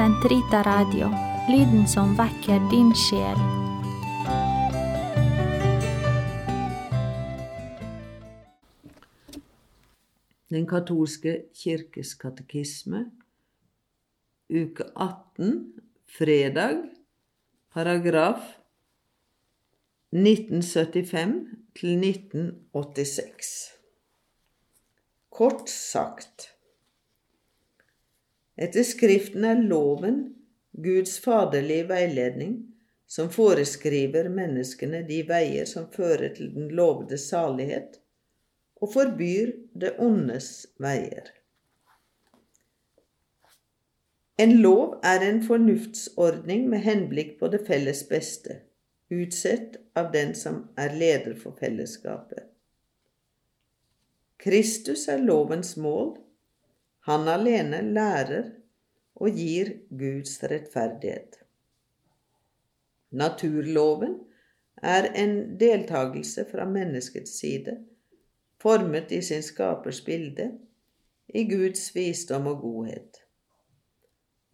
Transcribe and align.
Sentrita 0.00 0.62
Radio, 0.64 1.10
lyden 1.52 1.82
som 1.84 2.14
vekker 2.16 2.62
din 2.70 2.88
sjel. 2.96 3.40
Den 10.48 10.64
katolske 10.70 11.34
kirkes 11.52 12.14
katekisme, 12.22 13.02
uke 14.48 14.86
18, 14.96 15.52
fredag, 16.08 16.80
paragraf 17.68 18.40
1975 20.16 21.36
til 21.76 22.06
1986. 22.08 23.52
Kort 25.28 25.68
sagt 25.68 26.48
Etter 28.60 28.84
Skriften 28.84 29.46
er 29.48 29.62
loven 29.64 30.20
Guds 30.76 31.16
faderlige 31.24 31.86
veiledning 31.88 32.58
som 33.10 33.30
foreskriver 33.32 34.28
menneskene 34.30 35.00
de 35.08 35.22
veier 35.26 35.66
som 35.66 35.88
fører 35.90 36.34
til 36.36 36.52
den 36.54 36.68
lovede 36.76 37.18
salighet, 37.18 37.98
og 38.80 38.92
forbyr 38.92 39.50
det 39.80 39.94
ondes 39.98 40.68
veier. 40.80 41.32
En 44.40 44.54
lov 44.62 45.00
er 45.04 45.24
en 45.26 45.42
fornuftsordning 45.44 46.68
med 46.68 46.84
henblikk 46.86 47.34
på 47.40 47.50
det 47.52 47.64
felles 47.66 48.04
beste, 48.08 48.60
utsett 49.12 49.80
av 49.98 50.12
den 50.14 50.32
som 50.38 50.62
er 50.80 50.94
leder 50.96 51.34
for 51.36 51.56
fellesskapet. 51.60 52.46
Kristus 54.40 55.08
er 55.12 55.20
lovens 55.20 55.74
mål. 55.76 56.14
Han 57.08 57.28
alene 57.28 57.80
lærer 57.94 58.50
og 59.20 59.36
gir 59.36 59.72
Guds 59.88 60.36
rettferdighet. 60.44 61.40
Naturloven 63.10 64.18
er 64.82 65.08
en 65.18 65.34
deltakelse 65.60 66.44
fra 66.50 66.66
menneskets 66.68 67.38
side, 67.40 67.78
formet 68.60 69.12
i 69.12 69.22
sin 69.24 69.42
skapers 69.42 70.00
bilde, 70.04 70.50
i 71.28 71.44
Guds 71.48 71.90
visdom 71.94 72.46
og 72.50 72.62
godhet. 72.64 73.20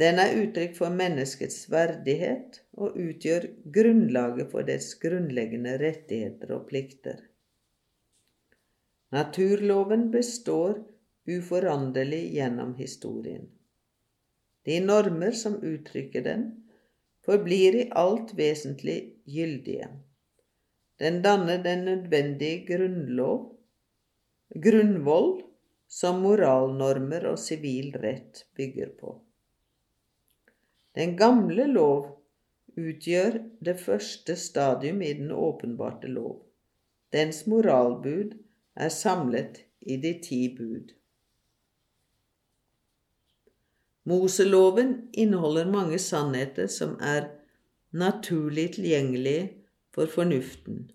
Den 0.00 0.20
er 0.22 0.36
uttrykk 0.38 0.76
for 0.78 0.94
menneskets 0.94 1.64
verdighet 1.70 2.60
og 2.78 2.94
utgjør 2.94 3.48
grunnlaget 3.74 4.52
for 4.52 4.66
dets 4.66 4.92
grunnleggende 5.02 5.74
rettigheter 5.82 6.54
og 6.54 6.68
plikter. 6.68 7.24
Naturloven 9.10 10.10
består 10.14 10.78
uforanderlig 11.26 12.34
gjennom 12.34 12.74
historien. 12.74 13.48
De 14.64 14.80
normer 14.80 15.32
som 15.32 15.56
uttrykker 15.64 16.24
den, 16.24 16.44
forblir 17.24 17.76
i 17.76 17.88
alt 17.96 18.34
vesentlig 18.38 18.98
gyldige. 19.24 19.88
Den 21.00 21.22
danner 21.22 21.62
den 21.64 21.84
nødvendige 21.84 22.64
grunnlov, 22.68 23.56
grunnvoll 24.54 25.32
som 25.90 26.20
moralnormer 26.24 27.26
og 27.32 27.38
sivil 27.40 27.94
rett 28.02 28.44
bygger 28.56 28.92
på. 29.00 29.16
Den 30.94 31.16
gamle 31.16 31.66
lov 31.70 32.20
utgjør 32.76 33.38
det 33.64 33.76
første 33.80 34.36
stadium 34.36 35.02
i 35.02 35.12
den 35.18 35.32
åpenbarte 35.32 36.10
lov. 36.10 36.40
Dens 37.12 37.46
moralbud 37.46 38.36
er 38.76 38.92
samlet 38.94 39.64
i 39.80 39.96
de 39.96 40.14
ti 40.22 40.42
bud. 40.58 40.92
Moseloven 44.08 45.08
inneholder 45.12 45.68
mange 45.68 45.98
sannheter 45.98 46.66
som 46.66 46.96
er 47.00 47.28
naturlig 47.92 48.72
tilgjengelige 48.74 49.48
for 49.94 50.06
fornuften. 50.06 50.86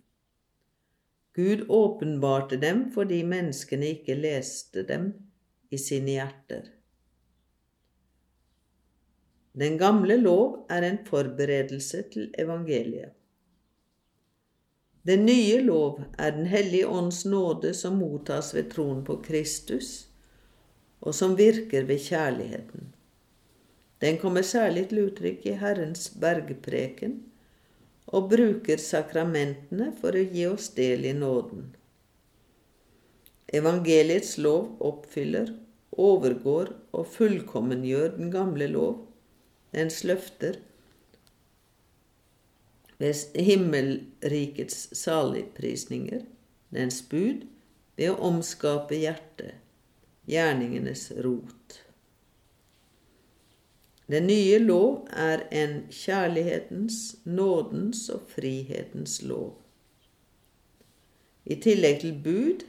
Gud 1.36 1.66
åpenbarte 1.70 2.58
dem 2.58 2.88
fordi 2.96 3.20
menneskene 3.28 3.92
ikke 3.98 4.16
leste 4.16 4.86
dem 4.88 5.12
i 5.70 5.78
sine 5.78 6.16
hjerter. 6.16 6.72
Den 9.56 9.78
gamle 9.80 10.18
lov 10.18 10.66
er 10.70 10.84
en 10.88 10.98
forberedelse 11.08 12.02
til 12.12 12.34
evangeliet. 12.40 13.14
Den 15.06 15.26
nye 15.26 15.62
lov 15.62 16.02
er 16.18 16.32
Den 16.32 16.46
hellige 16.46 16.88
ånds 16.88 17.26
nåde 17.26 17.74
som 17.74 18.00
mottas 18.02 18.56
ved 18.56 18.72
troen 18.72 19.04
på 19.06 19.22
Kristus, 19.22 20.10
og 21.02 21.16
som 21.16 21.38
virker 21.38 21.86
ved 21.86 22.00
kjærligheten. 22.00 22.95
Den 24.06 24.20
kommer 24.22 24.46
særlig 24.46 24.84
til 24.92 25.08
uttrykk 25.08 25.48
i 25.50 25.56
Herrens 25.58 26.12
bergpreken 26.22 27.16
og 28.14 28.28
bruker 28.30 28.78
sakramentene 28.78 29.88
for 29.98 30.14
å 30.14 30.22
gi 30.30 30.44
oss 30.46 30.68
del 30.78 31.08
i 31.10 31.14
nåden. 31.18 31.72
Evangeliets 33.56 34.36
lov 34.38 34.76
oppfyller, 34.84 35.50
overgår 35.98 36.70
og 36.94 37.10
fullkommengjør 37.16 38.14
den 38.20 38.30
gamle 38.34 38.68
lov, 38.70 39.00
dens 39.74 40.04
løfter, 40.06 40.60
ved 43.02 43.42
himmelrikets 43.48 44.86
saligprisninger, 44.96 46.22
dens 46.76 47.02
bud, 47.10 47.48
ved 47.98 48.14
å 48.14 48.20
omskape 48.30 49.02
hjertet, 49.02 49.58
gjerningenes 50.30 51.10
rot. 51.26 51.82
Den 54.12 54.28
nye 54.28 54.60
lov 54.62 55.08
er 55.10 55.48
en 55.52 55.80
kjærlighetens, 55.90 57.16
nådens 57.26 58.10
og 58.14 58.28
frihetens 58.30 59.22
lov. 59.26 59.56
I 61.46 61.58
tillegg 61.62 62.02
til 62.02 62.14
bud 62.24 62.66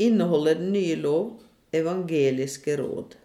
inneholder 0.00 0.54
den 0.54 0.72
nye 0.72 0.96
lov 0.96 1.40
evangeliske 1.72 2.76
råd. 2.80 3.16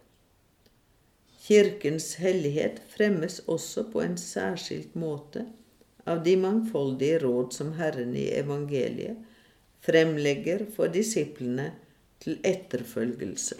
Kirkens 1.46 2.14
hellighet 2.20 2.82
fremmes 2.88 3.38
også 3.46 3.86
på 3.92 4.02
en 4.04 4.16
særskilt 4.20 4.96
måte 4.98 5.46
av 6.06 6.20
de 6.24 6.36
mangfoldige 6.36 7.20
råd 7.24 7.52
som 7.54 7.72
Herren 7.78 8.12
i 8.18 8.28
evangeliet 8.34 9.16
fremlegger 9.86 10.66
for 10.76 10.92
disiplene 10.92 11.70
til 12.20 12.40
etterfølgelse. 12.44 13.56